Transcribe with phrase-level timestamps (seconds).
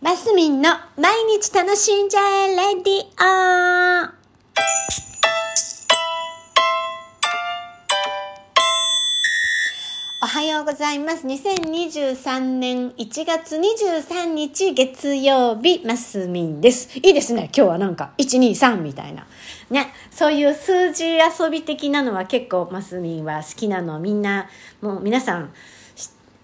[0.00, 4.18] マスミンの毎日楽しんじゃえレディオ
[10.22, 11.26] おはようございます。
[11.26, 16.96] 2023年1月23日月曜日、マスミンです。
[17.00, 17.50] いいですね。
[17.52, 19.26] 今日はなんか123みたいな。
[19.70, 19.92] ね。
[20.12, 23.98] そういう数字遊び的なのは結構マスミンは好きなの。
[23.98, 24.48] みんな、
[24.80, 25.52] もう皆さん、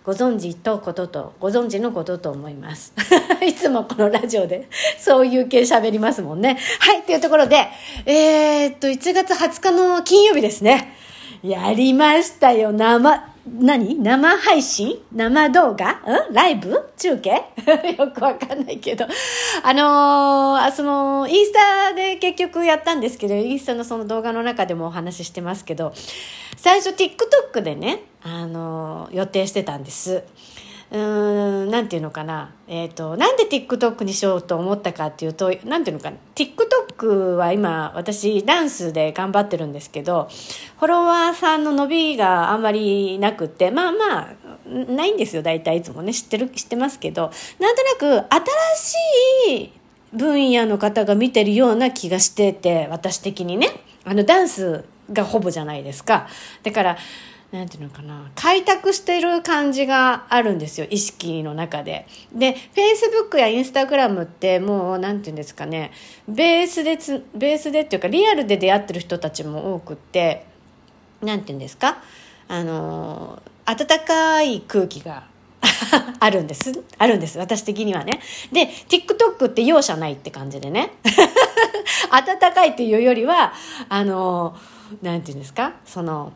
[0.05, 2.93] ご存知とことと、ご存知のことと思います。
[3.43, 4.69] いつもこのラジオで
[4.99, 6.59] そういう系喋りますもんね。
[6.79, 7.03] はい。
[7.05, 7.69] というところで、
[8.05, 10.95] えー、っと、1月20日の金曜日ですね。
[11.43, 12.71] やりましたよ。
[12.71, 14.03] 生、何？
[14.03, 14.99] 生配信？
[15.13, 15.93] 生動画？
[16.31, 16.33] ん？
[16.33, 16.91] ライブ？
[16.97, 17.45] 中継？
[17.99, 19.07] よくわかんないけど。
[19.63, 25.93] あのーあその、インスタで結局やったんですけど、インスタのその動画の中でもお話ししてますけど、
[26.57, 30.23] 最初 TikTok でね、あのー予定してたんです。
[30.95, 32.53] うーん、なんていうのかな。
[32.69, 36.17] えっ、と、なんで TikTok にしようと思ったかっていうと、なんていうのかな。
[36.37, 40.29] TikTok は今、私、ダンスで頑張ってるんですけど、
[40.79, 44.35] フォロワーさんの伸びがあんまりなくて、まあまあ、
[44.69, 46.15] ないんですよ、大体いつもね。
[46.15, 48.35] 知ってる、知ってますけど、なんとなく、
[49.49, 49.73] 新しい
[50.17, 53.69] 分野の方が見てるような気がしてて、私的にね。
[54.05, 56.29] あの、ダンスがほぼじゃないですか。
[56.63, 56.99] だから、
[57.55, 62.05] なんていうのかな、開拓してる感じがあるんですよ、意識の中で。
[62.33, 65.93] で、Facebook や Instagram ってもう、なんていうんですかね、
[66.27, 70.47] ベースでつ、ベースでっていうか、リアルで出会ってる人たちも多くって、
[71.23, 71.99] なんていうんですか、
[72.49, 75.23] あの、温かい空気が
[76.19, 76.73] あるんです。
[76.99, 77.39] あるんです。
[77.39, 78.19] 私的にはね。
[78.51, 80.91] で、TikTok って容赦ないって感じでね。
[82.11, 83.53] 温かいっていうよりは、
[83.89, 84.57] あの、
[85.03, 86.33] なんていうんですかその、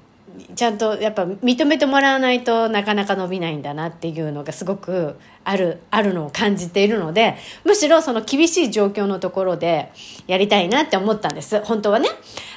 [0.54, 5.16] ちゃんとやっぱ認めてもらわないとなかなか伸びないんだなっていうのがすごく
[5.48, 9.90] ある、あるのを感じているので、むしろその厳しい状況のところで
[10.26, 11.62] やりたいなって思ったんです。
[11.64, 12.10] 本当はね。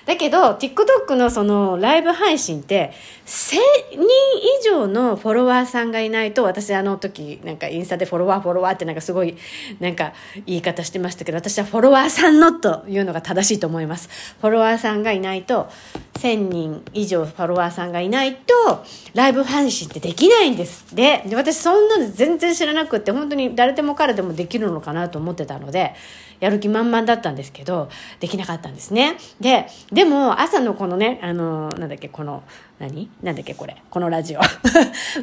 [0.06, 2.92] だけど、TikTok のそのライブ配信って、
[3.26, 3.56] 1000
[3.92, 9.38] 人以上のフォロワーさんがいないと、私あの時、なんかインスタでフォロワーフォロワーってなんかすごい、
[9.80, 10.14] なんか
[10.46, 14.10] 言い方してましたけど、私はフォロワーさんのというのが正しいと思います。
[14.42, 15.70] フォロワーさんがいないと、
[16.16, 18.84] 1000人以上フォロワーさんがいないと、
[19.14, 20.96] ライブ配信ってできないんです。
[20.96, 25.94] で、で私そんなの全然知らななくって、本当に誰でも彼でもできるのかなと思ってたので、
[26.40, 29.18] やる気満々だったんですけど、できなかったんですね。
[29.40, 32.44] で、でも朝のこのね、あの、なんだっけ、この、
[32.80, 33.10] 何？
[33.22, 33.78] なんだっけ、これ。
[33.90, 34.40] このラジオ。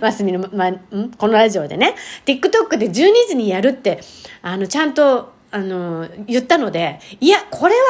[0.00, 0.78] マスミの、ま、ん
[1.16, 2.92] このラジオでね、TikTok で12
[3.28, 4.00] 時にやるって、
[4.42, 7.80] あの、ちゃんと、あの、言ったので、いや、これは、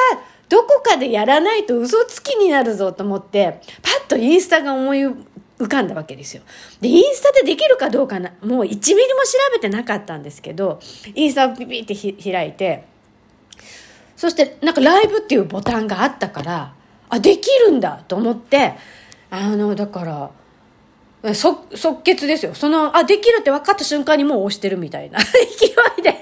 [0.49, 5.15] どこかでやらないと嘘つきになるぞと思って、パッとインスタが思い浮
[5.59, 6.43] 浮かんだわけですよ。
[6.81, 10.81] で、インスタでできるかどうかな、もう1ミリも調べてなかったんですけど、
[11.15, 12.85] インスタをピピって開いて、
[14.17, 16.75] そしてなんかライブっていうボタンがあったから、
[17.09, 18.75] あ、できるんだと思って、
[19.31, 20.31] あの、だか
[21.23, 22.55] ら、そ、即決ですよ。
[22.55, 25.67] その、あ、できるって分かった瞬間にもう押してるみたいな 勢
[25.99, 26.15] いで。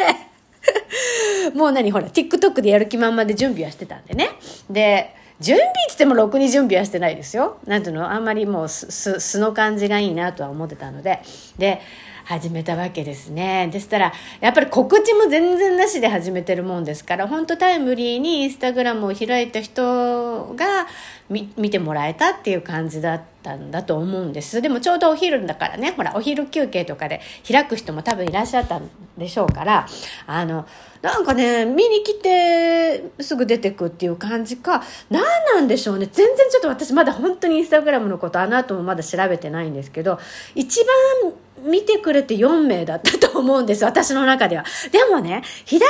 [1.55, 4.31] もう何ほら、TikTok でやる気満々で準備はしてたんでね。
[4.71, 7.59] で、準備って言ってもろくに準備はしてないですよ。
[7.67, 8.11] なんていうの？
[8.11, 11.21] あんまりもうす、す、素の感じがいいなとは思ってたので。
[11.59, 11.81] で、
[12.25, 13.69] 始めたわけですね。
[13.73, 20.87] でしたら、やっぱり告知も全然なしで始めてるもんですから、本当タイムリーにインスタグラムを開いた人が
[21.29, 24.61] 見てもらえたっていう感じだったんだと思うんです。
[24.63, 28.89] でもちょうどお昼だからね、ほら、お昼休憩とかで開く人も多分いらっしゃったん
[29.19, 29.87] でしょうから、
[30.27, 30.67] あの、
[31.03, 35.23] なんかね、見に来てすぐ出てくっていう感じか、何
[35.55, 36.09] なんでしょうね。
[36.11, 40.19] 全然ちょっと私まだ本当にインスタグラムのことあの後もまだ調べてないんですけど、
[40.55, 40.85] 一
[41.23, 41.33] 番
[41.65, 44.65] 見てくれて4名だったと思うんです、私の中では。
[44.93, 45.87] でもね、左の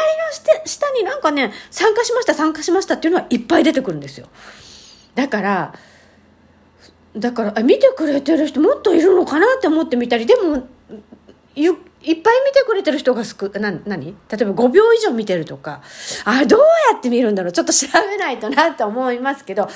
[0.64, 4.28] 下になんかね、参加しました、参加しましたっていうのはいっぱい出てくるんですよ。
[5.16, 5.74] だから、
[7.16, 10.68] だから、あ見てくれてる人もっといるのかなって思ってみたり、でも、
[11.56, 14.06] いっぱい見てくれてる人が少な、何？
[14.06, 15.80] 例えば5秒以上見てるとか、
[16.24, 16.60] あ、どう
[16.92, 17.52] やって見るんだろう？
[17.52, 19.68] ちょっと調べないとなと思いますけど、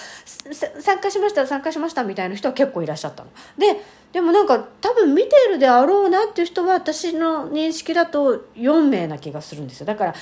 [0.78, 3.30] 参加しました、参加しましたみたいな人は結構いらっしゃったの。
[3.56, 3.80] で、
[4.12, 9.86] でもなんか多分見てるであろうなっていう人は私の認識だと4名な気がするんですよ。
[9.86, 10.14] だから、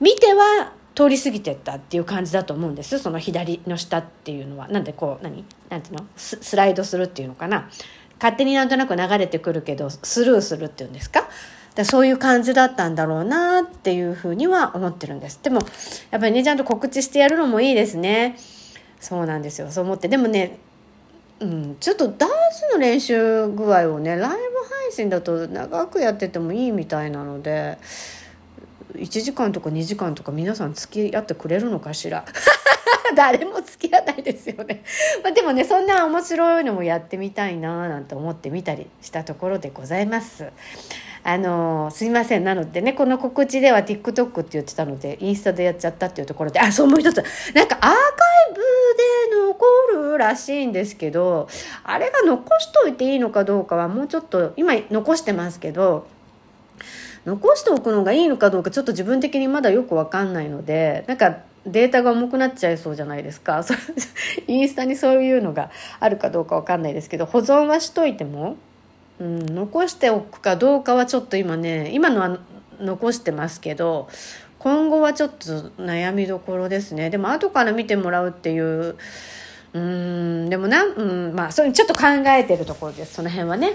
[0.00, 2.98] 見ては通り過ぎてったっていう感じだと思うんです。
[2.98, 4.68] その左の下っていうのは。
[4.68, 5.44] なんでこう、何？
[5.70, 6.06] なんていうの？
[6.16, 7.70] スライドするっていうのかな。
[8.20, 11.28] 勝手になんとなく流れてくるけど、スルーするっていうんですか？
[11.74, 15.40] だそういう感じだったんだろうなっていうふうには思ってるんです。
[15.42, 15.60] でも、
[16.10, 18.36] やっぱりね、ちゃんと告知してやるのもいいですね。
[19.00, 19.70] そうなんですよ。
[19.70, 20.08] そう思って。
[20.08, 20.58] でもね、
[21.40, 27.78] うん、ちょっとダンスの練習具合をね、ライブ配信だと長くやっててもいいみたいなので、
[28.94, 32.24] 1時間とか2時間とか皆さん付き合ってくれるのかしら？
[33.14, 34.82] 誰も付き合わないですよね。
[35.22, 40.46] ま、でもね、そんな面白いのもやってみたいななんて思ってみたりしたところでございます。
[41.24, 42.44] あのすいません。
[42.44, 47.16] なのでね、この告知では TikTok って言ってたので、インスタでやっちゃったっていうところで、あ、そうもう一つ。
[47.54, 47.94] なんかアーカイ
[48.54, 48.60] ブ
[49.30, 49.64] で残
[50.12, 51.48] るらしいんですけど、
[51.84, 56.06] あれが残しといていいのかどうかはもうちょっと、今残してますけど、
[57.24, 63.64] 残しておくのがいいのかどうかちょっと自分的にまだよくわかんないので、なんかデータが重くなっちゃいそうじゃないですか。
[64.48, 65.70] インスタにそういうのが
[66.00, 68.56] あるかどうかわかんないですけど、保存はしといても、
[69.20, 72.38] うん、残しておくかどうかはちょっと今ね、今のは
[72.80, 74.08] 残してますけど、
[74.58, 75.46] 今後はちょっと
[75.80, 77.10] 悩みどころですね。
[77.10, 78.96] でも後から見てもらうっていう、
[79.72, 83.14] うん、でもな、うん、まあ、そういうちょっと考えてるところです。
[83.14, 83.72] その辺はね。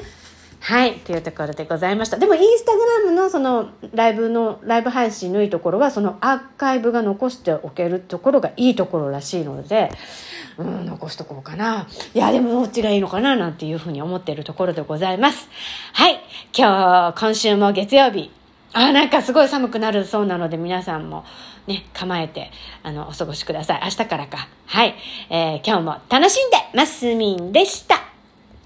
[0.60, 0.96] はい。
[0.96, 2.18] というところでございました。
[2.18, 9.92] でも、インスタグラムのそのライブの、ライブ配信のいいところは、そのアーカイブが残しておけるところがいいところらしいので、
[10.58, 11.88] うん、残しとこうかな。
[12.14, 15.48] いや、でもどっちがいいのかな、なんていうふうに思っているところでございます。
[15.94, 16.20] はい。
[16.58, 18.32] 今日、今週も月曜日。
[18.74, 21.24] あ、なんかすごい寒くなるそうなので、皆さんも
[21.68, 22.52] ね、構えて、
[22.84, 23.82] あの、お過ごしください。
[23.84, 24.48] 明日からか。
[24.66, 24.96] はい。
[25.30, 28.07] えー、今日も楽しんで、マスミンでした。